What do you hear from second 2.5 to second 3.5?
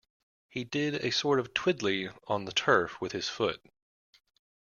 turf with his